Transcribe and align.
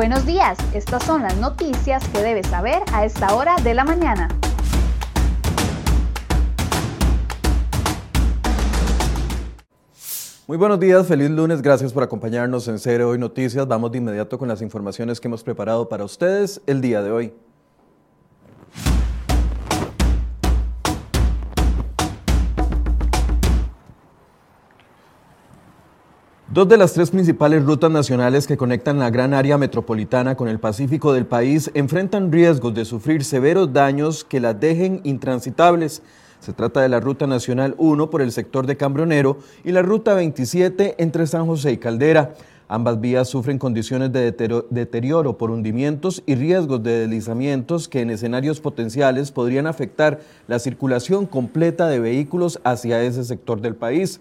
Buenos 0.00 0.24
días, 0.24 0.56
estas 0.72 1.04
son 1.04 1.20
las 1.20 1.36
noticias 1.36 2.02
que 2.08 2.22
debes 2.22 2.46
saber 2.46 2.82
a 2.94 3.04
esta 3.04 3.34
hora 3.34 3.56
de 3.62 3.74
la 3.74 3.84
mañana. 3.84 4.28
Muy 10.46 10.56
buenos 10.56 10.80
días, 10.80 11.06
feliz 11.06 11.28
lunes, 11.28 11.60
gracias 11.60 11.92
por 11.92 12.02
acompañarnos 12.02 12.66
en 12.68 12.78
Cero 12.78 13.10
Hoy 13.10 13.18
Noticias. 13.18 13.68
Vamos 13.68 13.92
de 13.92 13.98
inmediato 13.98 14.38
con 14.38 14.48
las 14.48 14.62
informaciones 14.62 15.20
que 15.20 15.28
hemos 15.28 15.42
preparado 15.42 15.90
para 15.90 16.02
ustedes 16.02 16.62
el 16.66 16.80
día 16.80 17.02
de 17.02 17.10
hoy. 17.10 17.34
Dos 26.52 26.68
de 26.68 26.76
las 26.76 26.94
tres 26.94 27.12
principales 27.12 27.64
rutas 27.64 27.92
nacionales 27.92 28.48
que 28.48 28.56
conectan 28.56 28.98
la 28.98 29.08
gran 29.10 29.34
área 29.34 29.56
metropolitana 29.56 30.34
con 30.34 30.48
el 30.48 30.58
Pacífico 30.58 31.12
del 31.12 31.24
país 31.24 31.70
enfrentan 31.74 32.32
riesgos 32.32 32.74
de 32.74 32.84
sufrir 32.84 33.22
severos 33.22 33.72
daños 33.72 34.24
que 34.24 34.40
las 34.40 34.58
dejen 34.58 35.00
intransitables. 35.04 36.02
Se 36.40 36.52
trata 36.52 36.80
de 36.80 36.88
la 36.88 36.98
Ruta 36.98 37.28
Nacional 37.28 37.76
1 37.78 38.10
por 38.10 38.20
el 38.20 38.32
sector 38.32 38.66
de 38.66 38.76
Cambronero 38.76 39.38
y 39.62 39.70
la 39.70 39.82
Ruta 39.82 40.14
27 40.14 40.96
entre 40.98 41.28
San 41.28 41.46
José 41.46 41.70
y 41.70 41.76
Caldera. 41.76 42.34
Ambas 42.66 43.00
vías 43.00 43.28
sufren 43.28 43.60
condiciones 43.60 44.12
de 44.12 44.32
deterioro 44.70 45.38
por 45.38 45.52
hundimientos 45.52 46.20
y 46.26 46.34
riesgos 46.34 46.82
de 46.82 47.02
deslizamientos 47.02 47.86
que 47.88 48.00
en 48.00 48.10
escenarios 48.10 48.58
potenciales 48.58 49.30
podrían 49.30 49.68
afectar 49.68 50.18
la 50.48 50.58
circulación 50.58 51.26
completa 51.26 51.86
de 51.86 52.00
vehículos 52.00 52.58
hacia 52.64 53.04
ese 53.04 53.22
sector 53.22 53.60
del 53.60 53.76
país. 53.76 54.20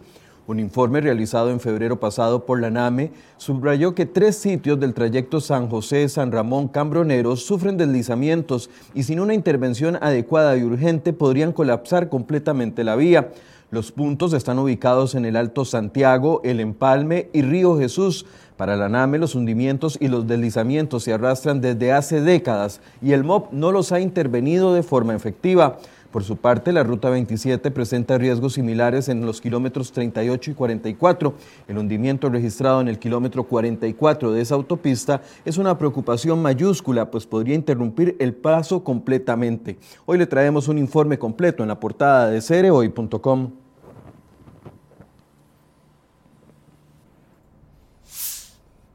Un 0.50 0.60
informe 0.60 1.00
realizado 1.00 1.52
en 1.52 1.60
febrero 1.60 2.00
pasado 2.00 2.48
por 2.48 2.60
la 2.60 2.72
NAME 2.72 3.12
subrayó 3.38 3.94
que 3.94 4.08
tres 4.08 4.36
sitios 4.36 4.80
del 4.80 4.96
trayecto 4.96 5.42
San 5.42 5.70
José-San 5.70 6.32
Ramón-Cambroneros 6.32 7.46
sufren 7.46 7.78
deslizamientos 7.78 8.72
y 8.96 9.04
sin 9.04 9.20
una 9.20 9.36
intervención 9.36 10.00
adecuada 10.02 10.58
y 10.58 10.64
urgente 10.64 11.14
podrían 11.14 11.54
colapsar 11.54 12.10
completamente 12.10 12.84
la 12.84 12.96
vía. 12.96 13.30
Los 13.70 13.92
puntos 13.92 14.34
están 14.34 14.58
ubicados 14.58 15.14
en 15.14 15.26
el 15.26 15.36
Alto 15.36 15.66
Santiago, 15.66 16.42
el 16.44 16.60
Empalme 16.60 17.30
y 17.32 17.44
Río 17.44 17.78
Jesús. 17.78 18.26
Para 18.58 18.76
la 18.76 18.90
NAME, 18.90 19.20
los 19.20 19.36
hundimientos 19.36 20.00
y 20.02 20.08
los 20.08 20.26
deslizamientos 20.26 21.04
se 21.04 21.14
arrastran 21.14 21.62
desde 21.62 21.94
hace 21.94 22.22
décadas 22.22 22.82
y 23.04 23.12
el 23.12 23.24
MOP 23.24 23.54
no 23.54 23.72
los 23.72 23.92
ha 23.92 24.00
intervenido 24.00 24.74
de 24.74 24.82
forma 24.82 25.16
efectiva. 25.16 25.78
Por 26.12 26.24
su 26.24 26.38
parte, 26.38 26.72
la 26.72 26.84
Ruta 26.84 27.12
27 27.12 27.70
presenta 27.70 28.18
riesgos 28.18 28.54
similares 28.54 29.10
en 29.10 29.26
los 29.28 29.42
kilómetros 29.42 29.92
38 29.92 30.52
y 30.52 30.54
44. 30.56 31.34
El 31.68 31.78
hundimiento 31.78 32.30
registrado 32.30 32.82
en 32.82 32.88
el 32.88 32.98
kilómetro 32.98 33.44
44 33.44 34.32
de 34.32 34.42
esa 34.42 34.56
autopista 34.56 35.22
es 35.46 35.58
una 35.58 35.78
preocupación 35.78 36.42
mayúscula, 36.42 37.12
pues 37.12 37.28
podría 37.28 37.54
interrumpir 37.54 38.16
el 38.20 38.34
paso 38.34 38.84
completamente. 38.84 39.78
Hoy 40.08 40.18
le 40.18 40.26
traemos 40.26 40.68
un 40.68 40.80
informe 40.80 41.20
completo 41.20 41.62
en 41.62 41.70
la 41.70 41.80
portada 41.80 42.32
de 42.32 42.42
cereoy.com. 42.42 43.52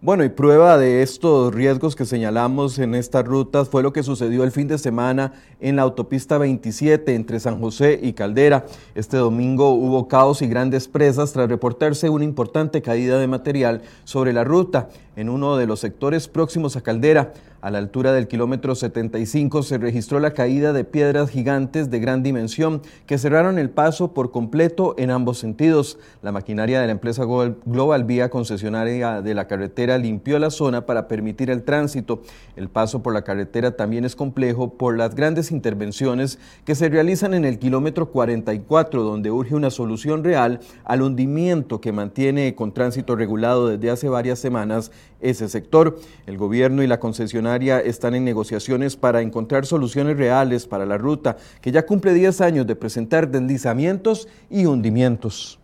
Bueno, 0.04 0.22
y 0.22 0.28
prueba 0.28 0.76
de 0.76 1.00
estos 1.00 1.54
riesgos 1.54 1.96
que 1.96 2.04
señalamos 2.04 2.78
en 2.78 2.94
estas 2.94 3.24
rutas 3.24 3.70
fue 3.70 3.82
lo 3.82 3.94
que 3.94 4.02
sucedió 4.02 4.44
el 4.44 4.52
fin 4.52 4.68
de 4.68 4.76
semana 4.76 5.32
en 5.60 5.76
la 5.76 5.82
autopista 5.82 6.36
27 6.36 7.14
entre 7.14 7.40
San 7.40 7.58
José 7.58 7.98
y 8.02 8.12
Caldera. 8.12 8.66
Este 8.94 9.16
domingo 9.16 9.70
hubo 9.70 10.06
caos 10.06 10.42
y 10.42 10.46
grandes 10.46 10.88
presas 10.88 11.32
tras 11.32 11.48
reportarse 11.48 12.10
una 12.10 12.24
importante 12.24 12.82
caída 12.82 13.18
de 13.18 13.28
material 13.28 13.80
sobre 14.04 14.34
la 14.34 14.44
ruta 14.44 14.90
en 15.16 15.30
uno 15.30 15.56
de 15.56 15.66
los 15.66 15.80
sectores 15.80 16.28
próximos 16.28 16.76
a 16.76 16.82
Caldera. 16.82 17.32
A 17.62 17.70
la 17.70 17.78
altura 17.78 18.12
del 18.12 18.28
kilómetro 18.28 18.74
75 18.74 19.62
se 19.62 19.78
registró 19.78 20.20
la 20.20 20.32
caída 20.32 20.74
de 20.74 20.84
piedras 20.84 21.30
gigantes 21.30 21.88
de 21.88 21.98
gran 21.98 22.22
dimensión 22.22 22.82
que 23.06 23.16
cerraron 23.16 23.58
el 23.58 23.70
paso 23.70 24.12
por 24.12 24.32
completo 24.32 24.94
en 24.98 25.10
ambos 25.10 25.38
sentidos. 25.38 25.96
La 26.20 26.30
maquinaria 26.30 26.78
de 26.82 26.86
la 26.88 26.92
empresa 26.92 27.24
Global 27.24 28.04
Vía 28.04 28.28
concesionaria 28.28 29.22
de 29.22 29.32
la 29.32 29.46
carretera 29.46 29.93
limpió 29.98 30.38
la 30.38 30.50
zona 30.50 30.86
para 30.86 31.08
permitir 31.08 31.50
el 31.50 31.62
tránsito. 31.62 32.22
El 32.56 32.68
paso 32.68 33.02
por 33.02 33.14
la 33.14 33.22
carretera 33.22 33.76
también 33.76 34.04
es 34.04 34.16
complejo 34.16 34.74
por 34.74 34.96
las 34.96 35.14
grandes 35.14 35.50
intervenciones 35.50 36.38
que 36.64 36.74
se 36.74 36.88
realizan 36.88 37.34
en 37.34 37.44
el 37.44 37.58
kilómetro 37.58 38.10
44, 38.10 39.02
donde 39.02 39.30
urge 39.30 39.54
una 39.54 39.70
solución 39.70 40.24
real 40.24 40.60
al 40.84 41.02
hundimiento 41.02 41.80
que 41.80 41.92
mantiene 41.92 42.54
con 42.54 42.72
tránsito 42.72 43.16
regulado 43.16 43.68
desde 43.68 43.90
hace 43.90 44.08
varias 44.08 44.38
semanas 44.38 44.90
ese 45.20 45.48
sector. 45.48 45.98
El 46.26 46.36
gobierno 46.36 46.82
y 46.82 46.86
la 46.86 47.00
concesionaria 47.00 47.80
están 47.80 48.14
en 48.14 48.24
negociaciones 48.24 48.96
para 48.96 49.22
encontrar 49.22 49.66
soluciones 49.66 50.16
reales 50.16 50.66
para 50.66 50.86
la 50.86 50.98
ruta, 50.98 51.36
que 51.60 51.72
ya 51.72 51.86
cumple 51.86 52.14
10 52.14 52.40
años 52.40 52.66
de 52.66 52.76
presentar 52.76 53.30
deslizamientos 53.30 54.28
y 54.50 54.66
hundimientos. 54.66 55.58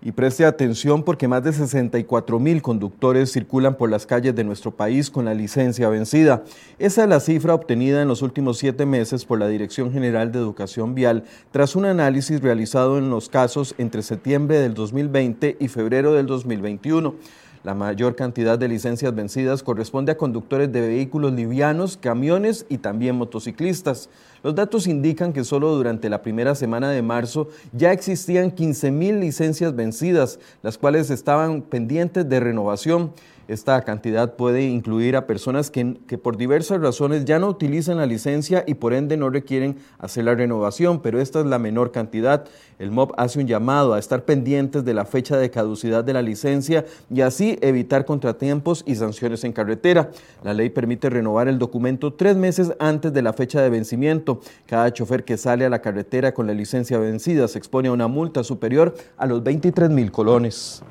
Y 0.00 0.12
preste 0.12 0.44
atención 0.44 1.02
porque 1.02 1.26
más 1.26 1.42
de 1.42 1.52
64 1.52 2.38
mil 2.38 2.62
conductores 2.62 3.32
circulan 3.32 3.76
por 3.76 3.90
las 3.90 4.06
calles 4.06 4.32
de 4.34 4.44
nuestro 4.44 4.70
país 4.70 5.10
con 5.10 5.24
la 5.24 5.34
licencia 5.34 5.88
vencida. 5.88 6.44
Esa 6.78 7.02
es 7.02 7.08
la 7.08 7.18
cifra 7.18 7.54
obtenida 7.54 8.00
en 8.00 8.06
los 8.06 8.22
últimos 8.22 8.58
siete 8.58 8.86
meses 8.86 9.24
por 9.24 9.40
la 9.40 9.48
Dirección 9.48 9.92
General 9.92 10.30
de 10.30 10.38
Educación 10.38 10.94
Vial 10.94 11.24
tras 11.50 11.74
un 11.74 11.84
análisis 11.84 12.40
realizado 12.40 12.96
en 12.98 13.10
los 13.10 13.28
casos 13.28 13.74
entre 13.76 14.02
septiembre 14.02 14.60
del 14.60 14.74
2020 14.74 15.56
y 15.58 15.66
febrero 15.66 16.14
del 16.14 16.26
2021. 16.26 17.16
La 17.64 17.74
mayor 17.74 18.14
cantidad 18.14 18.58
de 18.58 18.68
licencias 18.68 19.14
vencidas 19.14 19.62
corresponde 19.62 20.12
a 20.12 20.16
conductores 20.16 20.72
de 20.72 20.80
vehículos 20.80 21.32
livianos, 21.32 21.96
camiones 21.96 22.66
y 22.68 22.78
también 22.78 23.16
motociclistas. 23.16 24.08
Los 24.44 24.54
datos 24.54 24.86
indican 24.86 25.32
que 25.32 25.42
solo 25.42 25.74
durante 25.74 26.08
la 26.08 26.22
primera 26.22 26.54
semana 26.54 26.90
de 26.90 27.02
marzo 27.02 27.48
ya 27.72 27.92
existían 27.92 28.54
15.000 28.54 29.18
licencias 29.18 29.74
vencidas, 29.74 30.38
las 30.62 30.78
cuales 30.78 31.10
estaban 31.10 31.62
pendientes 31.62 32.28
de 32.28 32.38
renovación. 32.38 33.12
Esta 33.48 33.80
cantidad 33.80 34.34
puede 34.34 34.64
incluir 34.64 35.16
a 35.16 35.26
personas 35.26 35.70
que, 35.70 35.86
por 36.22 36.36
diversas 36.36 36.82
razones 36.82 37.24
ya 37.24 37.38
no 37.38 37.48
utilizan 37.48 37.96
la 37.96 38.04
licencia 38.04 38.62
y 38.66 38.74
por 38.74 38.92
ende 38.92 39.16
no 39.16 39.30
requieren 39.30 39.78
hacer 39.98 40.24
la 40.24 40.34
renovación, 40.34 41.00
pero 41.00 41.18
esta 41.18 41.40
es 41.40 41.46
la 41.46 41.58
menor 41.58 41.90
cantidad. 41.90 42.44
El 42.78 42.90
MOB 42.90 43.14
hace 43.16 43.38
un 43.38 43.46
llamado 43.46 43.94
a 43.94 43.98
estar 43.98 44.26
pendientes 44.26 44.84
de 44.84 44.92
la 44.92 45.06
fecha 45.06 45.38
de 45.38 45.50
caducidad 45.50 46.04
de 46.04 46.12
la 46.12 46.20
licencia 46.20 46.84
y 47.08 47.22
así 47.22 47.58
evitar 47.62 48.04
contratiempos 48.04 48.84
y 48.86 48.96
sanciones 48.96 49.42
en 49.44 49.54
carretera. 49.54 50.10
La 50.44 50.52
ley 50.52 50.68
permite 50.68 51.08
renovar 51.08 51.48
el 51.48 51.58
documento 51.58 52.12
tres 52.12 52.36
meses 52.36 52.74
antes 52.78 53.14
de 53.14 53.22
la 53.22 53.32
fecha 53.32 53.62
de 53.62 53.70
vencimiento. 53.70 54.40
Cada 54.66 54.92
chofer 54.92 55.24
que 55.24 55.38
sale 55.38 55.64
a 55.64 55.70
la 55.70 55.80
carretera 55.80 56.34
con 56.34 56.46
la 56.46 56.52
licencia 56.52 56.98
vencida 56.98 57.48
se 57.48 57.56
expone 57.56 57.88
a 57.88 57.92
una 57.92 58.08
multa 58.08 58.44
superior 58.44 58.94
a 59.16 59.24
los 59.24 59.42
23 59.42 59.88
mil 59.88 60.12
colones. 60.12 60.82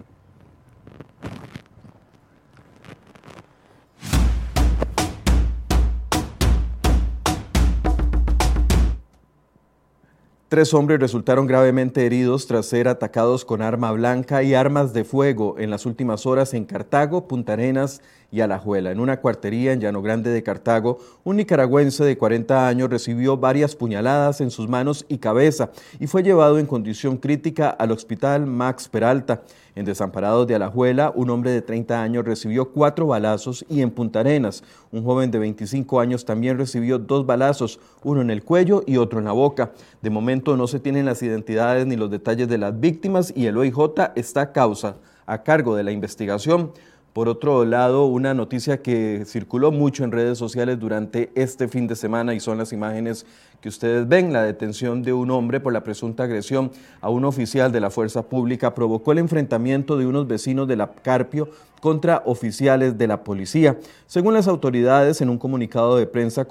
Tres 10.50 10.74
hombres 10.74 11.02
resultaron 11.02 11.46
gravemente 11.46 12.06
heridos 12.06 12.48
tras 12.48 12.68
ser 12.68 12.88
atacados 12.88 13.44
con 13.44 13.62
arma 13.62 13.92
blanca 13.92 14.44
y 14.44 14.54
armas 14.54 14.94
de 14.94 15.04
fuego 15.04 15.56
en 15.58 15.70
las 15.70 15.86
últimas 15.86 16.26
horas 16.26 16.54
en 16.54 16.64
Cartago, 16.64 17.28
Punta 17.28 17.52
Arenas 17.52 18.02
y 18.32 18.42
Alajuela. 18.42 18.92
En 18.92 19.00
una 19.00 19.22
cuartería 19.22 19.72
en 19.72 19.80
Llano 19.80 20.02
Grande 20.02 20.30
de 20.32 20.44
Cartago, 20.44 21.00
un 21.24 21.38
nicaragüense 21.38 22.04
de 22.04 22.18
40 22.18 22.68
años 22.68 22.90
recibió 22.90 23.38
varias 23.38 23.76
puñaladas 23.76 24.42
en 24.42 24.52
sus 24.52 24.68
manos 24.68 25.06
y 25.08 25.20
cabeza 25.20 25.70
y 26.00 26.08
fue 26.08 26.24
llevado 26.24 26.60
en 26.60 26.66
condición 26.66 27.18
crítica 27.18 27.70
al 27.70 27.92
hospital 27.92 28.46
Max 28.46 28.88
Peralta. 28.88 29.44
En 29.76 29.86
Desamparados 29.86 30.48
de 30.48 30.56
Alajuela, 30.56 31.12
un 31.16 31.30
hombre 31.30 31.52
de 31.52 31.62
30 31.62 32.02
años 32.02 32.26
recibió 32.26 32.72
cuatro 32.72 33.06
balazos 33.06 33.64
y 33.70 33.82
en 33.82 33.92
Punta 33.92 34.22
Arenas, 34.22 34.64
un 34.92 35.04
joven 35.04 35.30
de 35.30 35.38
25 35.38 36.00
años 36.00 36.26
también 36.26 36.58
recibió 36.58 36.98
dos 36.98 37.28
balazos, 37.28 37.80
uno 38.04 38.22
en 38.22 38.32
el 38.32 38.44
cuello 38.44 38.84
y 38.88 38.98
otro 38.98 39.20
en 39.20 39.26
la 39.26 39.34
boca. 39.34 39.72
De 40.02 40.10
momento 40.10 40.58
no 40.58 40.66
se 40.66 40.80
tienen 40.80 41.06
las 41.06 41.22
identidades 41.22 41.86
ni 41.86 41.96
los 41.96 42.10
detalles 42.10 42.48
de 42.48 42.58
las 42.58 42.80
víctimas 42.80 43.32
y 43.36 43.46
el 43.46 43.58
OIJ 43.58 44.12
está 44.16 44.42
a 44.42 44.52
causa 44.52 44.96
a 45.28 45.44
cargo 45.44 45.76
de 45.76 45.84
la 45.84 45.92
investigación. 45.92 46.72
Por 47.18 47.30
otro 47.30 47.66
lado, 47.66 48.06
una 48.06 48.36
noticia 48.36 48.84
que 48.84 49.24
circuló 49.26 49.72
mucho 49.72 50.04
en 50.04 50.12
redes 50.12 50.38
sociales 50.38 50.80
durante 50.80 51.32
este 51.34 51.68
fin 51.68 51.88
de 51.88 51.96
semana 51.96 52.36
y 52.36 52.40
son 52.40 52.60
las 52.60 52.72
imágenes 52.74 53.26
que 53.60 53.70
ustedes 53.70 54.08
ven, 54.08 54.32
la 54.32 54.44
detención 54.44 55.02
de 55.02 55.14
un 55.14 55.32
hombre 55.32 55.60
por 55.60 55.74
la 55.74 55.84
presunta 55.84 56.26
agresión 56.26 56.70
a 57.02 57.10
un 57.10 57.26
oficial 57.26 57.72
de 57.72 57.80
la 57.80 57.90
fuerza 57.90 58.30
pública 58.30 58.76
provocó 58.76 59.14
el 59.14 59.18
enfrentamiento 59.18 59.98
de 59.98 60.06
unos 60.06 60.28
vecinos 60.28 60.68
de 60.68 60.76
la 60.76 60.92
Carpio 60.92 61.50
contra 61.82 62.22
oficiales 62.24 63.00
de 63.00 63.08
la 63.08 63.24
policía. 63.24 63.80
Según 64.06 64.36
las 64.36 64.48
autoridades, 64.48 65.20
en 65.20 65.30
un 65.30 65.40
comunicado 65.40 65.98
de 65.98 66.06
prensa 66.06 66.46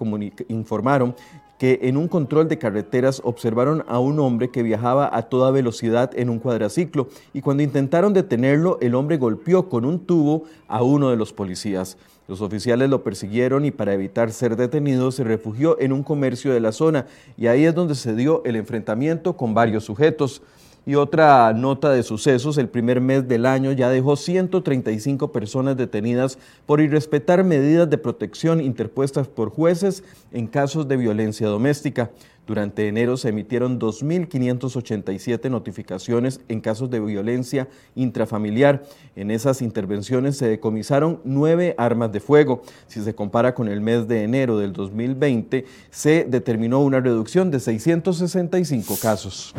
informaron 0.49 1.15
que 1.59 1.81
en 1.83 1.97
un 1.97 2.09
control 2.09 2.49
de 2.49 2.59
carreteras 2.59 3.21
observaron 3.25 3.85
a 3.89 3.99
un 3.99 4.19
hombre 4.21 4.51
que 4.51 4.63
viajaba 4.63 5.11
a 5.13 5.23
toda 5.23 5.51
velocidad 5.51 6.11
en 6.15 6.31
un 6.31 6.39
cuadraciclo 6.39 7.09
y 7.33 7.41
cuando 7.41 7.63
intentaron 7.63 8.13
detenerlo, 8.13 8.79
el 8.81 8.95
hombre 8.95 9.17
golpeó 9.17 9.69
con 9.69 9.85
un 9.85 10.01
tubo 10.01 10.45
a 10.69 10.83
uno 10.83 11.11
de 11.11 11.17
los 11.17 11.33
policías. 11.33 11.97
Los 12.29 12.41
oficiales 12.41 12.91
lo 12.91 13.05
persiguieron 13.05 13.65
y 13.65 13.71
para 13.71 13.95
evitar 13.95 14.33
ser 14.33 14.57
detenido 14.57 15.13
se 15.13 15.23
refugió 15.23 15.81
en 15.81 15.93
un 15.93 16.03
comercio 16.03 16.53
de 16.53 16.61
la 16.61 16.73
zona 16.73 17.07
y 17.37 17.47
ahí 17.47 17.65
es 17.65 17.75
donde 17.75 17.95
se 17.95 18.15
dio 18.17 18.43
el 18.45 18.57
enfrentamiento 18.57 19.37
con 19.37 19.55
varios 19.55 19.85
sujetos. 19.85 20.43
Y 20.89 20.95
otra 20.95 21.53
nota 21.53 21.91
de 21.91 22.05
sucesos, 22.05 22.59
el 22.59 22.69
primer 22.69 23.01
mes 23.01 23.27
del 23.27 23.45
año 23.45 23.73
ya 23.73 23.91
dejó 23.91 24.15
135 24.15 25.33
personas 25.33 25.77
detenidas 25.77 26.39
por 26.65 26.81
irrespetar 26.81 27.43
medidas 27.43 27.91
de 27.91 27.99
protección 27.99 28.61
interpuestas 28.61 29.27
por 29.27 29.51
jueces 29.51 30.05
en 30.31 30.47
casos 30.47 30.87
de 30.87 30.97
violencia 30.97 31.49
doméstica. 31.49 32.13
Durante 32.47 32.87
enero 32.87 33.17
se 33.17 33.31
emitieron 33.31 33.81
2.587 33.81 35.51
notificaciones 35.51 36.41
en 36.47 36.61
casos 36.61 36.89
de 36.89 37.01
violencia 37.01 37.67
intrafamiliar. 37.97 38.85
En 39.17 39.33
esas 39.33 39.63
intervenciones 39.63 40.37
se 40.37 40.47
decomisaron 40.47 41.19
nueve 41.25 41.75
armas 41.79 42.13
de 42.13 42.21
fuego. 42.21 42.63
Si 42.87 43.03
se 43.03 43.13
compara 43.13 43.57
con 43.57 43.67
el 43.67 43.81
mes 43.81 44.07
de 44.07 44.23
enero 44.23 44.57
del 44.59 44.73
2020, 44.73 45.65
se 45.91 46.25
determinó 46.29 46.79
una 46.79 47.01
reducción 47.01 47.51
de 47.51 47.59
665 47.59 48.95
casos. 49.03 49.53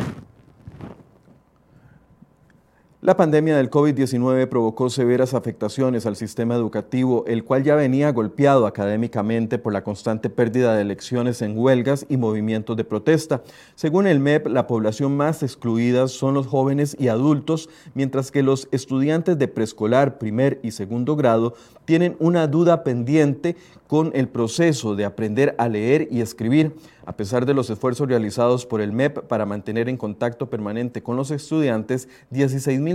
La 3.08 3.16
pandemia 3.16 3.56
del 3.56 3.70
COVID-19 3.70 4.50
provocó 4.50 4.90
severas 4.90 5.34
afectaciones 5.34 6.06
al 6.06 6.18
sistema 6.18 6.56
educativo, 6.56 7.24
el 7.26 7.46
cual 7.46 7.64
ya 7.64 7.74
venía 7.74 8.12
golpeado 8.12 8.68
académicamente 8.68 9.58
por 9.58 9.72
la 9.72 9.82
constante 9.82 10.30
pérdida 10.30 10.76
de 10.76 10.82
elecciones 10.82 11.42
en 11.42 11.58
huelgas 11.58 12.06
y 12.10 12.18
movimientos 12.18 12.76
de 12.76 12.84
protesta. 12.84 13.44
Según 13.76 14.08
el 14.08 14.20
MEP, 14.20 14.48
la 14.48 14.68
población 14.68 15.16
más 15.16 15.42
excluida 15.42 16.10
son 16.10 16.34
los 16.34 16.48
jóvenes 16.48 16.98
y 17.00 17.08
adultos, 17.08 17.70
mientras 17.94 18.30
que 18.30 18.44
los 18.44 18.68
estudiantes 18.74 19.40
de 19.40 19.48
preescolar, 19.48 20.18
primer 20.18 20.60
y 20.62 20.72
segundo 20.72 21.16
grado 21.16 21.54
tienen 21.86 22.18
una 22.20 22.48
duda 22.48 22.84
pendiente 22.84 23.56
con 23.88 24.12
el 24.14 24.28
proceso 24.28 24.98
de 24.98 25.06
aprender 25.06 25.56
a 25.58 25.70
leer 25.70 26.10
y 26.12 26.20
escribir. 26.20 26.76
A 27.06 27.16
pesar 27.16 27.46
de 27.46 27.54
los 27.54 27.70
esfuerzos 27.70 28.10
realizados 28.10 28.66
por 28.66 28.82
el 28.82 28.92
MEP 28.92 29.20
para 29.20 29.46
mantener 29.46 29.88
en 29.88 29.96
contacto 29.96 30.50
permanente 30.50 31.02
con 31.02 31.16
los 31.16 31.32
estudiantes, 31.32 32.10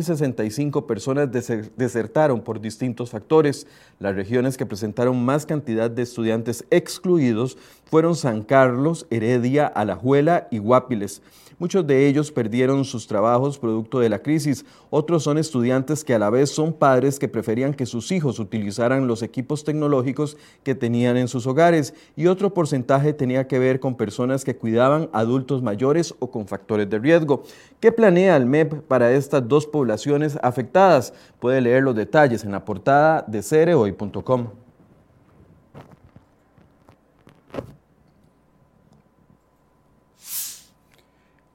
16.065 0.02 0.86
personas 0.86 1.30
desertaron 1.76 2.42
por 2.42 2.60
distintos 2.60 3.10
factores. 3.10 3.66
Las 3.98 4.14
regiones 4.14 4.56
que 4.56 4.66
presentaron 4.66 5.24
más 5.24 5.46
cantidad 5.46 5.90
de 5.90 6.02
estudiantes 6.02 6.64
excluidos 6.70 7.56
fueron 7.84 8.16
San 8.16 8.42
Carlos, 8.42 9.06
Heredia, 9.10 9.66
Alajuela 9.66 10.48
y 10.50 10.58
Guapiles. 10.58 11.22
Muchos 11.62 11.86
de 11.86 12.08
ellos 12.08 12.32
perdieron 12.32 12.84
sus 12.84 13.06
trabajos 13.06 13.56
producto 13.56 14.00
de 14.00 14.08
la 14.08 14.18
crisis. 14.18 14.64
Otros 14.90 15.22
son 15.22 15.38
estudiantes 15.38 16.02
que 16.02 16.12
a 16.12 16.18
la 16.18 16.28
vez 16.28 16.50
son 16.50 16.72
padres 16.72 17.20
que 17.20 17.28
preferían 17.28 17.72
que 17.72 17.86
sus 17.86 18.10
hijos 18.10 18.40
utilizaran 18.40 19.06
los 19.06 19.22
equipos 19.22 19.62
tecnológicos 19.62 20.36
que 20.64 20.74
tenían 20.74 21.16
en 21.16 21.28
sus 21.28 21.46
hogares. 21.46 21.94
Y 22.16 22.26
otro 22.26 22.52
porcentaje 22.52 23.12
tenía 23.12 23.46
que 23.46 23.60
ver 23.60 23.78
con 23.78 23.94
personas 23.94 24.44
que 24.44 24.56
cuidaban 24.56 25.08
adultos 25.12 25.62
mayores 25.62 26.16
o 26.18 26.32
con 26.32 26.48
factores 26.48 26.90
de 26.90 26.98
riesgo. 26.98 27.44
¿Qué 27.78 27.92
planea 27.92 28.36
el 28.36 28.46
MEP 28.46 28.82
para 28.88 29.12
estas 29.12 29.46
dos 29.46 29.64
poblaciones 29.64 30.40
afectadas? 30.42 31.14
Puede 31.38 31.60
leer 31.60 31.84
los 31.84 31.94
detalles 31.94 32.42
en 32.42 32.50
la 32.50 32.64
portada 32.64 33.24
de 33.28 33.40
cereoy.com. 33.40 34.61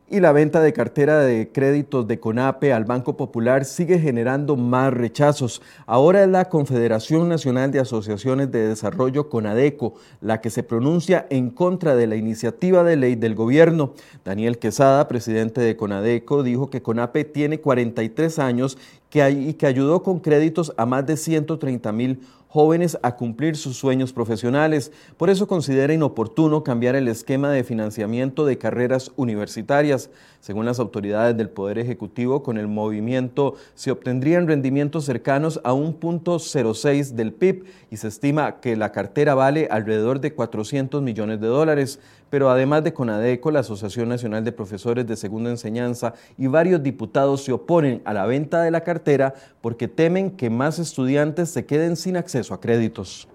y 0.10 0.22
la 0.22 0.32
venta 0.32 0.62
de 0.62 0.72
cartera 0.72 1.20
de 1.20 1.52
créditos 1.52 2.08
de 2.08 2.20
CONAPE 2.20 2.72
al 2.72 2.86
Banco 2.86 3.18
Popular 3.18 3.66
sigue 3.66 4.00
generando 4.00 4.56
más 4.56 4.94
rechazos. 4.94 5.62
Ahora 5.86 6.24
es 6.24 6.30
la 6.30 6.46
Confederación 6.46 7.28
Nacional 7.28 7.72
de 7.72 7.82
Asociaciones 7.82 8.50
de 8.50 8.70
Desarrollo 8.70 9.30
CONADECO 9.30 9.96
la 10.22 10.40
que 10.40 10.50
se 10.50 10.64
pronuncia 10.64 11.28
en 11.30 11.50
contra 11.50 11.96
de 11.98 12.08
la 12.08 12.16
iniciativa 12.16 12.86
de 12.86 12.96
ley 12.96 13.16
del 13.16 13.36
gobierno. 13.36 13.94
Daniel 14.24 14.60
Quesada, 14.60 15.10
presidente 15.10 15.60
de 15.60 15.76
CONADECO, 15.76 16.42
dijo 16.44 16.70
que 16.70 16.82
CONAPE 16.82 17.26
tiene 17.26 17.60
43 17.60 18.40
años 18.40 18.78
y 19.14 19.54
que 19.54 19.66
ayudó 19.66 20.04
con 20.04 20.20
créditos 20.20 20.74
a 20.78 20.86
más 20.86 21.06
de 21.06 21.18
130 21.18 21.92
mil 21.92 22.22
jóvenes 22.58 22.98
a 23.04 23.16
cumplir 23.16 23.56
sus 23.56 23.78
sueños 23.78 24.14
profesionales. 24.14 24.92
Por 25.16 25.30
eso 25.30 25.48
considera 25.48 25.94
inoportuno 25.94 26.64
cambiar 26.64 26.96
el 26.96 27.08
esquema 27.08 27.52
de 27.52 27.64
financiamiento 27.64 28.48
de 28.48 28.58
carreras 28.58 29.12
universitarias. 29.16 30.10
Según 30.40 30.66
las 30.66 30.80
autoridades 30.80 31.38
del 31.38 31.52
Poder 31.52 31.78
Ejecutivo, 31.78 32.42
con 32.42 32.58
el 32.58 32.68
movimiento 32.68 33.54
se 33.76 33.92
obtendrían 33.92 34.48
rendimientos 34.48 35.06
cercanos 35.06 35.62
a 35.64 35.74
un 35.74 35.94
punto 35.94 36.40
06 36.40 37.16
del 37.16 37.32
PIB 37.32 37.66
y 37.92 37.98
se 37.98 38.08
estima 38.08 38.60
que 38.60 38.76
la 38.76 38.92
cartera 38.92 39.36
vale 39.36 39.68
alrededor 39.70 40.20
de 40.20 40.34
400 40.34 41.04
millones 41.04 41.40
de 41.40 41.46
dólares. 41.46 42.00
Pero 42.30 42.50
además 42.50 42.84
de 42.84 42.94
CONADECO, 42.94 43.52
la 43.52 43.60
Asociación 43.62 44.10
Nacional 44.10 44.44
de 44.44 44.52
Profesores 44.52 45.08
de 45.08 45.16
Segunda 45.16 45.50
Enseñanza 45.50 46.14
y 46.38 46.48
varios 46.48 46.84
diputados 46.84 47.44
se 47.44 47.54
oponen 47.54 48.02
a 48.06 48.14
la 48.14 48.26
venta 48.26 48.62
de 48.62 48.72
la 48.72 48.82
cartera 48.82 49.34
porque 49.62 49.88
temen 49.88 50.32
que 50.32 50.50
más 50.50 50.80
estudiantes 50.80 51.50
se 51.50 51.66
queden 51.66 51.96
sin 51.96 52.18
acceso 52.18 52.54
a 52.54 52.60
créditos. 52.60 53.28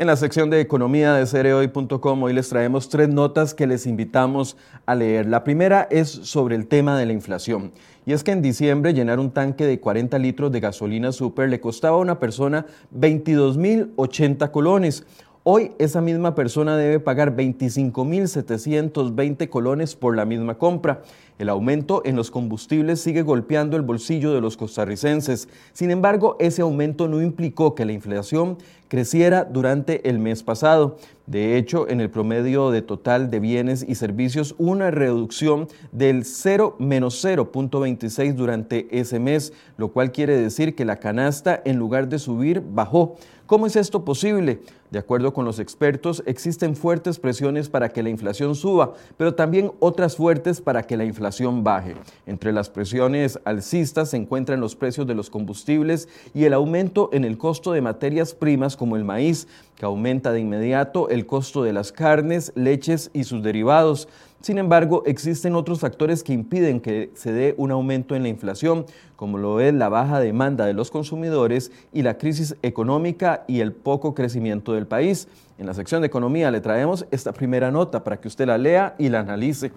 En 0.00 0.06
la 0.06 0.16
sección 0.16 0.48
de 0.48 0.62
economía 0.62 1.12
de 1.12 1.26
cereoy.com 1.26 2.22
hoy 2.22 2.32
les 2.32 2.48
traemos 2.48 2.88
tres 2.88 3.10
notas 3.10 3.52
que 3.52 3.66
les 3.66 3.86
invitamos 3.86 4.56
a 4.86 4.94
leer. 4.94 5.26
La 5.26 5.44
primera 5.44 5.86
es 5.90 6.08
sobre 6.08 6.56
el 6.56 6.68
tema 6.68 6.98
de 6.98 7.04
la 7.04 7.12
inflación. 7.12 7.70
Y 8.06 8.14
es 8.14 8.24
que 8.24 8.30
en 8.30 8.40
diciembre 8.40 8.94
llenar 8.94 9.18
un 9.18 9.30
tanque 9.30 9.66
de 9.66 9.78
40 9.78 10.18
litros 10.18 10.50
de 10.52 10.60
gasolina 10.60 11.12
super 11.12 11.50
le 11.50 11.60
costaba 11.60 11.98
a 11.98 12.00
una 12.00 12.18
persona 12.18 12.64
22.080 12.98 14.50
colones. 14.50 15.04
Hoy 15.42 15.72
esa 15.78 16.00
misma 16.00 16.34
persona 16.34 16.78
debe 16.78 16.98
pagar 17.00 17.36
25.720 17.36 19.50
colones 19.50 19.96
por 19.96 20.16
la 20.16 20.24
misma 20.24 20.56
compra. 20.56 21.02
El 21.38 21.48
aumento 21.48 22.02
en 22.04 22.16
los 22.16 22.30
combustibles 22.30 23.00
sigue 23.00 23.22
golpeando 23.22 23.78
el 23.78 23.82
bolsillo 23.82 24.34
de 24.34 24.42
los 24.42 24.58
costarricenses. 24.58 25.48
Sin 25.72 25.90
embargo, 25.90 26.36
ese 26.40 26.60
aumento 26.60 27.08
no 27.08 27.22
implicó 27.22 27.74
que 27.74 27.86
la 27.86 27.92
inflación 27.92 28.58
creciera 28.90 29.44
durante 29.44 30.10
el 30.10 30.18
mes 30.18 30.42
pasado. 30.42 30.96
De 31.26 31.56
hecho, 31.56 31.88
en 31.88 32.00
el 32.00 32.10
promedio 32.10 32.72
de 32.72 32.82
total 32.82 33.30
de 33.30 33.38
bienes 33.38 33.86
y 33.88 33.94
servicios, 33.94 34.56
una 34.58 34.90
reducción 34.90 35.68
del 35.92 36.24
0 36.24 36.74
menos 36.80 37.24
0.26 37.24 38.34
durante 38.34 38.88
ese 38.90 39.20
mes, 39.20 39.52
lo 39.76 39.92
cual 39.92 40.10
quiere 40.10 40.36
decir 40.36 40.74
que 40.74 40.84
la 40.84 40.96
canasta, 40.96 41.62
en 41.64 41.78
lugar 41.78 42.08
de 42.08 42.18
subir, 42.18 42.64
bajó. 42.68 43.16
¿Cómo 43.46 43.66
es 43.66 43.74
esto 43.74 44.04
posible? 44.04 44.60
De 44.92 45.00
acuerdo 45.00 45.32
con 45.32 45.44
los 45.44 45.58
expertos, 45.58 46.22
existen 46.26 46.76
fuertes 46.76 47.18
presiones 47.18 47.68
para 47.68 47.88
que 47.88 48.02
la 48.02 48.08
inflación 48.08 48.54
suba, 48.54 48.94
pero 49.16 49.34
también 49.34 49.72
otras 49.80 50.16
fuertes 50.16 50.60
para 50.60 50.84
que 50.84 50.96
la 50.96 51.04
inflación 51.04 51.64
baje. 51.64 51.96
Entre 52.26 52.52
las 52.52 52.70
presiones 52.70 53.40
alcistas 53.44 54.10
se 54.10 54.16
encuentran 54.16 54.60
los 54.60 54.76
precios 54.76 55.06
de 55.06 55.16
los 55.16 55.30
combustibles 55.30 56.08
y 56.32 56.44
el 56.44 56.52
aumento 56.52 57.10
en 57.12 57.24
el 57.24 57.38
costo 57.38 57.72
de 57.72 57.80
materias 57.80 58.34
primas 58.34 58.76
como 58.80 58.96
el 58.96 59.04
maíz, 59.04 59.46
que 59.76 59.84
aumenta 59.84 60.32
de 60.32 60.40
inmediato 60.40 61.10
el 61.10 61.26
costo 61.26 61.62
de 61.62 61.74
las 61.74 61.92
carnes, 61.92 62.50
leches 62.54 63.10
y 63.12 63.24
sus 63.24 63.42
derivados. 63.42 64.08
Sin 64.40 64.56
embargo, 64.56 65.02
existen 65.04 65.54
otros 65.54 65.80
factores 65.80 66.22
que 66.22 66.32
impiden 66.32 66.80
que 66.80 67.10
se 67.12 67.30
dé 67.30 67.54
un 67.58 67.72
aumento 67.72 68.16
en 68.16 68.22
la 68.22 68.30
inflación, 68.30 68.86
como 69.16 69.36
lo 69.36 69.60
es 69.60 69.74
la 69.74 69.90
baja 69.90 70.18
demanda 70.18 70.64
de 70.64 70.72
los 70.72 70.90
consumidores 70.90 71.72
y 71.92 72.00
la 72.00 72.16
crisis 72.16 72.56
económica 72.62 73.44
y 73.46 73.60
el 73.60 73.74
poco 73.74 74.14
crecimiento 74.14 74.72
del 74.72 74.86
país. 74.86 75.28
En 75.58 75.66
la 75.66 75.74
sección 75.74 76.00
de 76.00 76.06
economía 76.06 76.50
le 76.50 76.62
traemos 76.62 77.04
esta 77.10 77.34
primera 77.34 77.70
nota 77.70 78.02
para 78.02 78.18
que 78.18 78.28
usted 78.28 78.46
la 78.46 78.56
lea 78.56 78.94
y 78.96 79.10
la 79.10 79.20
analice. 79.20 79.72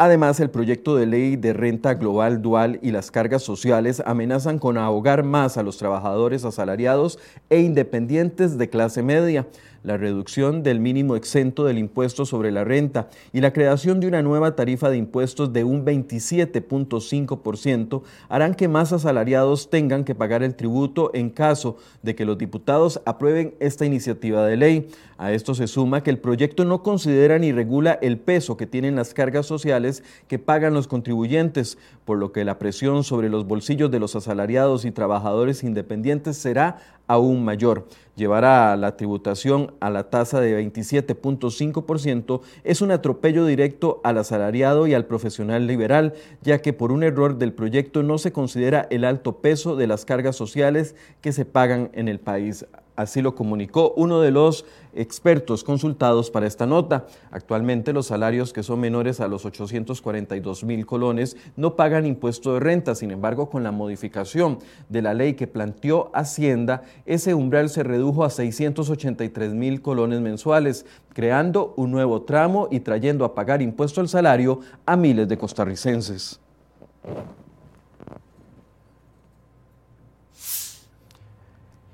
Además, 0.00 0.38
el 0.38 0.48
proyecto 0.48 0.94
de 0.94 1.06
ley 1.06 1.34
de 1.34 1.52
renta 1.52 1.94
global 1.94 2.40
dual 2.40 2.78
y 2.82 2.92
las 2.92 3.10
cargas 3.10 3.42
sociales 3.42 4.00
amenazan 4.06 4.60
con 4.60 4.78
ahogar 4.78 5.24
más 5.24 5.56
a 5.56 5.64
los 5.64 5.76
trabajadores 5.76 6.44
asalariados 6.44 7.18
e 7.50 7.62
independientes 7.62 8.58
de 8.58 8.70
clase 8.70 9.02
media. 9.02 9.48
La 9.82 9.96
reducción 9.96 10.62
del 10.62 10.78
mínimo 10.80 11.16
exento 11.16 11.64
del 11.64 11.78
impuesto 11.78 12.26
sobre 12.26 12.52
la 12.52 12.64
renta 12.64 13.08
y 13.32 13.40
la 13.40 13.52
creación 13.52 14.00
de 14.00 14.08
una 14.08 14.22
nueva 14.22 14.56
tarifa 14.56 14.90
de 14.90 14.96
impuestos 14.96 15.52
de 15.52 15.62
un 15.64 15.84
27.5% 15.84 18.02
harán 18.28 18.54
que 18.54 18.68
más 18.68 18.92
asalariados 18.92 19.70
tengan 19.70 20.04
que 20.04 20.14
pagar 20.14 20.42
el 20.42 20.54
tributo 20.54 21.10
en 21.14 21.30
caso 21.30 21.76
de 22.02 22.14
que 22.14 22.24
los 22.24 22.38
diputados 22.38 23.00
aprueben 23.04 23.54
esta 23.60 23.86
iniciativa 23.86 24.46
de 24.46 24.56
ley. 24.56 24.88
A 25.16 25.32
esto 25.32 25.54
se 25.54 25.66
suma 25.66 26.02
que 26.02 26.10
el 26.10 26.18
proyecto 26.18 26.64
no 26.64 26.82
considera 26.82 27.38
ni 27.38 27.52
regula 27.52 27.98
el 28.02 28.18
peso 28.18 28.56
que 28.56 28.66
tienen 28.66 28.96
las 28.96 29.14
cargas 29.14 29.46
sociales 29.46 30.02
que 30.28 30.38
pagan 30.38 30.74
los 30.74 30.88
contribuyentes, 30.88 31.78
por 32.04 32.18
lo 32.18 32.32
que 32.32 32.44
la 32.44 32.58
presión 32.58 33.04
sobre 33.04 33.28
los 33.28 33.46
bolsillos 33.46 33.90
de 33.90 33.98
los 33.98 34.16
asalariados 34.16 34.84
y 34.84 34.90
trabajadores 34.90 35.64
independientes 35.64 36.36
será 36.36 36.78
aún 37.08 37.44
mayor. 37.44 37.88
Llevar 38.14 38.44
a 38.44 38.76
la 38.76 38.96
tributación 38.96 39.74
a 39.80 39.90
la 39.90 40.10
tasa 40.10 40.40
de 40.40 40.60
27.5% 40.60 42.40
es 42.64 42.80
un 42.80 42.90
atropello 42.90 43.46
directo 43.46 44.00
al 44.04 44.18
asalariado 44.18 44.86
y 44.86 44.94
al 44.94 45.06
profesional 45.06 45.66
liberal, 45.66 46.14
ya 46.42 46.60
que 46.60 46.72
por 46.72 46.92
un 46.92 47.02
error 47.02 47.38
del 47.38 47.52
proyecto 47.52 48.02
no 48.02 48.18
se 48.18 48.32
considera 48.32 48.86
el 48.90 49.04
alto 49.04 49.38
peso 49.38 49.76
de 49.76 49.86
las 49.86 50.04
cargas 50.04 50.36
sociales 50.36 50.94
que 51.20 51.32
se 51.32 51.44
pagan 51.44 51.90
en 51.94 52.08
el 52.08 52.20
país. 52.20 52.66
Así 52.98 53.22
lo 53.22 53.36
comunicó 53.36 53.94
uno 53.96 54.20
de 54.20 54.32
los 54.32 54.64
expertos 54.92 55.62
consultados 55.62 56.32
para 56.32 56.48
esta 56.48 56.66
nota. 56.66 57.06
Actualmente 57.30 57.92
los 57.92 58.06
salarios 58.06 58.52
que 58.52 58.64
son 58.64 58.80
menores 58.80 59.20
a 59.20 59.28
los 59.28 59.44
842 59.44 60.64
mil 60.64 60.84
colones 60.84 61.36
no 61.54 61.76
pagan 61.76 62.06
impuesto 62.06 62.54
de 62.54 62.58
renta. 62.58 62.96
Sin 62.96 63.12
embargo, 63.12 63.50
con 63.50 63.62
la 63.62 63.70
modificación 63.70 64.58
de 64.88 65.02
la 65.02 65.14
ley 65.14 65.34
que 65.34 65.46
planteó 65.46 66.10
Hacienda, 66.12 66.82
ese 67.06 67.34
umbral 67.34 67.68
se 67.68 67.84
redujo 67.84 68.24
a 68.24 68.30
683 68.30 69.54
mil 69.54 69.80
colones 69.80 70.20
mensuales, 70.20 70.84
creando 71.14 71.74
un 71.76 71.92
nuevo 71.92 72.22
tramo 72.22 72.66
y 72.68 72.80
trayendo 72.80 73.24
a 73.24 73.32
pagar 73.32 73.62
impuesto 73.62 74.00
al 74.00 74.08
salario 74.08 74.58
a 74.86 74.96
miles 74.96 75.28
de 75.28 75.38
costarricenses. 75.38 76.40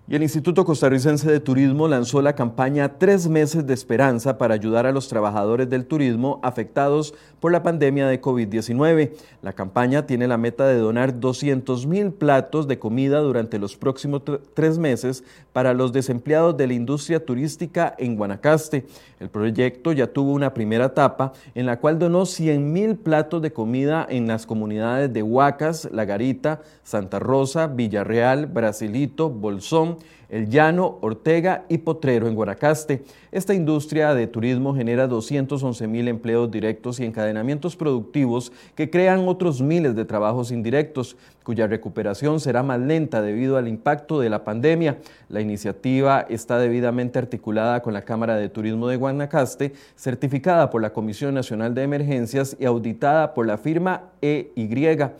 Y 0.06 0.14
el 0.14 0.23
Instituto 0.23 0.66
Costarricense 0.66 1.32
de 1.32 1.40
Turismo 1.40 1.88
lanzó 1.88 2.20
la 2.20 2.34
campaña 2.34 2.99
Tres 2.99 3.26
meses 3.26 3.66
de 3.66 3.73
esperanza 3.73 4.37
para 4.37 4.52
ayudar 4.52 4.84
a 4.84 4.92
los 4.92 5.08
trabajadores 5.08 5.70
del 5.70 5.87
turismo 5.87 6.40
afectados 6.42 7.14
por 7.40 7.52
la 7.52 7.62
pandemia 7.62 8.06
de 8.06 8.20
COVID-19. 8.20 9.12
La 9.40 9.54
campaña 9.54 10.04
tiene 10.04 10.28
la 10.28 10.37
meta 10.37 10.66
de 10.66 10.76
donar 10.76 11.20
200 11.20 11.87
mil 11.87 12.12
platos 12.12 12.68
de 12.68 12.78
comida 12.78 13.20
durante 13.20 13.58
los 13.58 13.78
próximos 13.78 14.20
tres 14.52 14.76
meses 14.76 15.25
para 15.54 15.73
los 15.73 15.90
desempleados 15.90 16.54
de 16.58 16.66
la 16.66 16.75
industria 16.75 17.25
turística 17.25 17.94
en 17.96 18.16
Guanacaste. 18.16 18.84
El 19.20 19.30
proyecto 19.30 19.92
ya 19.92 20.06
tuvo 20.06 20.32
una 20.32 20.52
primera 20.52 20.87
etapa 20.87 21.32
en 21.54 21.64
la 21.64 21.80
cual 21.80 21.99
donó 21.99 22.26
100 22.26 22.73
mil 22.75 22.96
platos 22.96 23.40
de 23.40 23.54
comida 23.54 24.06
en 24.11 24.26
las 24.26 24.44
comunidades 24.44 25.11
de 25.14 25.23
Huacas, 25.23 25.88
La 25.92 26.04
Garita, 26.04 26.61
Santa 26.82 27.20
Rosa, 27.20 27.68
Villarreal, 27.68 28.44
Brasilito, 28.44 29.30
Bolsón, 29.30 29.93
el 30.28 30.48
Llano, 30.48 30.98
Ortega 31.00 31.64
y 31.68 31.78
Potrero 31.78 32.26
en 32.26 32.34
Guanacaste. 32.34 33.04
Esta 33.30 33.54
industria 33.54 34.14
de 34.14 34.26
turismo 34.26 34.74
genera 34.74 35.06
211 35.06 35.86
mil 35.86 36.08
empleos 36.08 36.50
directos 36.50 36.98
y 36.98 37.04
encadenamientos 37.04 37.76
productivos 37.76 38.52
que 38.74 38.90
crean 38.90 39.28
otros 39.28 39.60
miles 39.60 39.94
de 39.94 40.04
trabajos 40.04 40.50
indirectos, 40.50 41.16
cuya 41.42 41.66
recuperación 41.66 42.40
será 42.40 42.62
más 42.62 42.80
lenta 42.80 43.22
debido 43.22 43.56
al 43.56 43.68
impacto 43.68 44.18
de 44.18 44.30
la 44.30 44.44
pandemia. 44.44 44.98
La 45.28 45.40
iniciativa 45.40 46.26
está 46.28 46.58
debidamente 46.58 47.18
articulada 47.18 47.82
con 47.82 47.92
la 47.92 48.02
Cámara 48.02 48.36
de 48.36 48.48
Turismo 48.48 48.88
de 48.88 48.96
Guanacaste, 48.96 49.72
certificada 49.94 50.70
por 50.70 50.82
la 50.82 50.92
Comisión 50.92 51.34
Nacional 51.34 51.74
de 51.74 51.82
Emergencias 51.82 52.56
y 52.58 52.64
auditada 52.64 53.34
por 53.34 53.46
la 53.46 53.58
firma 53.58 54.10
EY. 54.20 55.10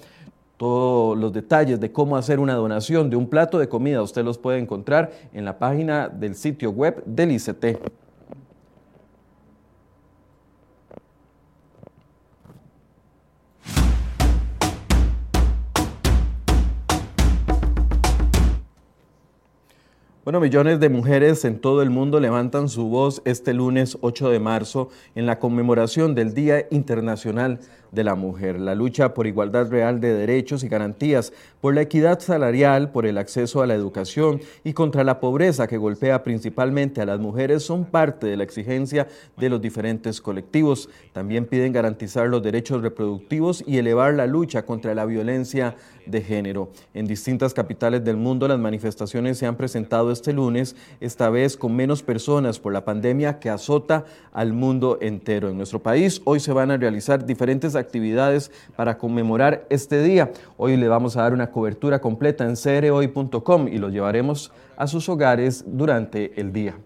Todos 0.57 1.19
los 1.19 1.33
detalles 1.33 1.81
de 1.81 1.91
cómo 1.91 2.17
hacer 2.17 2.39
una 2.39 2.55
donación 2.55 3.11
de 3.11 3.17
un 3.17 3.29
plato 3.29 3.59
de 3.59 3.69
comida 3.69 4.03
usted 4.03 4.25
los 4.25 4.39
puede 4.39 4.59
encontrar 4.59 5.11
en 5.33 5.45
la 5.45 5.59
página 5.59 6.09
del 6.09 6.37
sitio 6.37 6.71
web 6.71 7.03
del 7.05 7.33
ICT. 7.33 7.79
Bueno, 20.25 20.41
millones 20.41 20.81
de 20.81 20.89
mujeres 20.89 21.45
en 21.45 21.59
todo 21.59 21.83
el 21.83 21.91
mundo 21.91 22.19
levantan 22.19 22.71
su 22.71 22.89
voz 22.89 23.21
este 23.27 23.53
lunes 23.53 23.99
8 24.01 24.31
de 24.31 24.41
marzo 24.41 24.89
en 25.15 25.27
la 25.27 25.39
conmemoración 25.39 26.15
del 26.15 26.33
Día 26.33 26.67
Internacional 26.71 27.61
de 27.95 28.05
la 28.05 28.15
Mujer. 28.15 28.61
La 28.61 28.75
lucha 28.75 29.15
por 29.15 29.27
igualdad 29.27 29.71
real 29.71 30.01
de 30.01 30.15
derechos 30.15 30.65
y 30.65 30.69
garantías, 30.69 31.33
por 31.61 31.75
la 31.75 31.83
equidad 31.83 32.21
salarial, 32.21 32.91
por 32.91 33.07
el 33.07 33.19
acceso 33.19 33.63
a 33.63 33.67
la 33.67 33.75
educación 33.75 34.41
y 34.65 34.73
contra 34.73 35.05
la 35.05 35.21
pobreza 35.21 35.67
que 35.67 35.79
golpea 35.79 36.23
principalmente 36.23 37.01
a 37.01 37.07
las 37.07 37.21
mujeres 37.21 37.63
son 37.63 37.85
parte 37.85 38.27
de 38.27 38.37
la 38.37 38.45
exigencia 38.45 39.09
de 39.37 39.49
los 39.49 39.61
diferentes 39.61 40.21
colectivos. 40.21 40.89
También 41.13 41.47
piden 41.47 41.73
garantizar 41.73 42.29
los 42.29 42.43
derechos 42.43 42.83
reproductivos 42.83 43.65
y 43.67 43.79
elevar 43.79 44.15
la 44.15 44.27
lucha 44.27 44.65
contra 44.65 44.95
la 44.95 45.07
violencia 45.07 45.77
de 46.07 46.21
género. 46.21 46.71
En 46.93 47.07
distintas 47.07 47.55
capitales 47.55 48.05
del 48.05 48.17
mundo 48.17 48.47
las 48.47 48.59
manifestaciones 48.59 49.39
se 49.39 49.47
han 49.47 49.57
presentado 49.57 50.11
este 50.11 50.33
lunes, 50.33 50.77
esta 51.01 51.31
vez 51.31 51.57
con 51.57 51.75
menos 51.75 52.03
personas 52.03 52.59
por 52.59 52.73
la 52.73 52.85
pandemia 52.85 53.39
que 53.39 53.49
azota 53.49 54.05
al 54.33 54.53
mundo 54.53 54.99
entero. 55.01 55.49
En 55.49 55.57
nuestro 55.57 55.83
país 55.83 56.21
hoy 56.25 56.41
se 56.41 56.53
van 56.53 56.71
a 56.71 56.77
realizar 56.77 57.25
diferentes 57.25 57.75
actividades 57.75 57.84
para 58.77 58.99
conmemorar 58.99 59.67
este 59.71 60.03
día. 60.03 60.31
Hoy 60.57 60.77
le 60.77 60.89
vamos 60.89 61.17
a 61.17 61.23
dar 61.23 61.33
una 61.33 61.51
cobertura 61.51 62.01
completa 62.01 62.45
en 62.45 62.57
cerehoy.com 62.57 63.69
y 63.69 63.79
lo 63.79 63.89
llevaremos 63.89 64.53
a 64.77 64.87
sus 64.87 65.09
hogares 65.09 65.65
durante 65.67 66.41
el 66.41 66.53
día. 66.53 66.77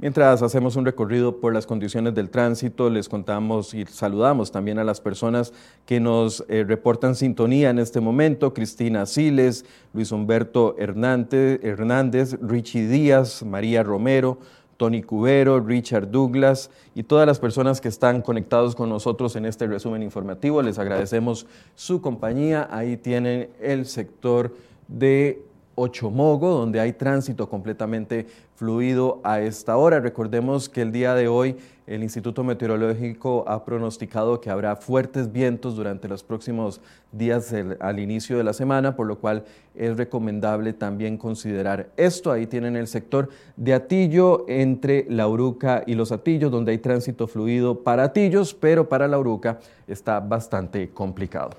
Mientras 0.00 0.42
hacemos 0.42 0.76
un 0.76 0.84
recorrido 0.84 1.40
por 1.40 1.52
las 1.52 1.66
condiciones 1.66 2.14
del 2.14 2.30
tránsito, 2.30 2.88
les 2.88 3.08
contamos 3.08 3.74
y 3.74 3.84
saludamos 3.84 4.52
también 4.52 4.78
a 4.78 4.84
las 4.84 5.00
personas 5.00 5.52
que 5.86 5.98
nos 5.98 6.44
eh, 6.48 6.62
reportan 6.62 7.16
sintonía 7.16 7.70
en 7.70 7.80
este 7.80 7.98
momento. 7.98 8.54
Cristina 8.54 9.06
Siles, 9.06 9.64
Luis 9.92 10.12
Humberto 10.12 10.76
Hernández, 10.78 11.58
Hernández, 11.64 12.36
Richie 12.40 12.86
Díaz, 12.86 13.42
María 13.42 13.82
Romero, 13.82 14.38
Tony 14.76 15.02
Cubero, 15.02 15.58
Richard 15.58 16.12
Douglas 16.12 16.70
y 16.94 17.02
todas 17.02 17.26
las 17.26 17.40
personas 17.40 17.80
que 17.80 17.88
están 17.88 18.22
conectados 18.22 18.76
con 18.76 18.88
nosotros 18.88 19.34
en 19.34 19.46
este 19.46 19.66
resumen 19.66 20.04
informativo. 20.04 20.62
Les 20.62 20.78
agradecemos 20.78 21.44
su 21.74 22.00
compañía. 22.00 22.68
Ahí 22.70 22.96
tienen 22.96 23.50
el 23.60 23.84
sector 23.84 24.54
de 24.86 25.42
Ochomogo, 25.78 26.50
donde 26.50 26.80
hay 26.80 26.92
tránsito 26.92 27.48
completamente 27.48 28.26
fluido 28.56 29.20
a 29.22 29.40
esta 29.40 29.76
hora. 29.76 30.00
Recordemos 30.00 30.68
que 30.68 30.82
el 30.82 30.90
día 30.90 31.14
de 31.14 31.28
hoy 31.28 31.56
el 31.86 32.02
Instituto 32.02 32.44
Meteorológico 32.44 33.44
ha 33.46 33.64
pronosticado 33.64 34.40
que 34.40 34.50
habrá 34.50 34.76
fuertes 34.76 35.32
vientos 35.32 35.76
durante 35.76 36.08
los 36.08 36.22
próximos 36.22 36.80
días 37.12 37.54
al 37.80 37.98
inicio 37.98 38.36
de 38.36 38.44
la 38.44 38.52
semana, 38.52 38.96
por 38.96 39.06
lo 39.06 39.18
cual 39.18 39.44
es 39.74 39.96
recomendable 39.96 40.72
también 40.72 41.16
considerar 41.16 41.90
esto. 41.96 42.30
Ahí 42.30 42.46
tienen 42.46 42.76
el 42.76 42.88
sector 42.88 43.30
de 43.56 43.72
Atillo 43.72 44.44
entre 44.48 45.06
La 45.08 45.28
Uruca 45.28 45.82
y 45.86 45.94
Los 45.94 46.12
Atillos, 46.12 46.50
donde 46.50 46.72
hay 46.72 46.78
tránsito 46.78 47.26
fluido 47.26 47.82
para 47.82 48.04
Atillos, 48.04 48.52
pero 48.52 48.88
para 48.88 49.08
La 49.08 49.18
Uruca 49.18 49.60
está 49.86 50.20
bastante 50.20 50.90
complicado. 50.90 51.50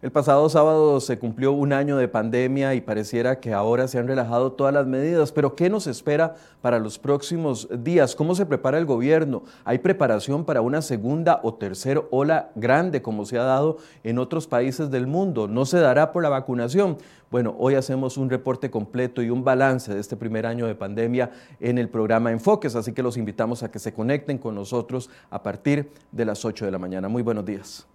El 0.00 0.12
pasado 0.12 0.48
sábado 0.48 1.00
se 1.00 1.18
cumplió 1.18 1.50
un 1.50 1.72
año 1.72 1.96
de 1.96 2.06
pandemia 2.06 2.72
y 2.76 2.80
pareciera 2.80 3.40
que 3.40 3.52
ahora 3.52 3.88
se 3.88 3.98
han 3.98 4.06
relajado 4.06 4.52
todas 4.52 4.72
las 4.72 4.86
medidas, 4.86 5.32
pero 5.32 5.56
¿qué 5.56 5.68
nos 5.68 5.88
espera 5.88 6.36
para 6.62 6.78
los 6.78 7.00
próximos 7.00 7.66
días? 7.82 8.14
¿Cómo 8.14 8.36
se 8.36 8.46
prepara 8.46 8.78
el 8.78 8.86
gobierno? 8.86 9.42
¿Hay 9.64 9.78
preparación 9.78 10.44
para 10.44 10.60
una 10.60 10.82
segunda 10.82 11.40
o 11.42 11.54
tercera 11.54 12.00
ola 12.12 12.52
grande 12.54 13.02
como 13.02 13.24
se 13.24 13.40
ha 13.40 13.42
dado 13.42 13.78
en 14.04 14.20
otros 14.20 14.46
países 14.46 14.88
del 14.92 15.08
mundo? 15.08 15.48
¿No 15.48 15.66
se 15.66 15.80
dará 15.80 16.12
por 16.12 16.22
la 16.22 16.28
vacunación? 16.28 16.98
Bueno, 17.28 17.56
hoy 17.58 17.74
hacemos 17.74 18.18
un 18.18 18.30
reporte 18.30 18.70
completo 18.70 19.20
y 19.20 19.30
un 19.30 19.42
balance 19.42 19.92
de 19.92 19.98
este 19.98 20.16
primer 20.16 20.46
año 20.46 20.68
de 20.68 20.76
pandemia 20.76 21.32
en 21.58 21.76
el 21.76 21.88
programa 21.88 22.30
Enfoques, 22.30 22.76
así 22.76 22.92
que 22.92 23.02
los 23.02 23.16
invitamos 23.16 23.64
a 23.64 23.72
que 23.72 23.80
se 23.80 23.92
conecten 23.92 24.38
con 24.38 24.54
nosotros 24.54 25.10
a 25.28 25.42
partir 25.42 25.90
de 26.12 26.24
las 26.24 26.44
8 26.44 26.66
de 26.66 26.70
la 26.70 26.78
mañana. 26.78 27.08
Muy 27.08 27.22
buenos 27.22 27.44
días. 27.44 27.88